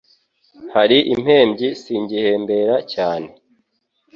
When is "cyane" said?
2.93-3.29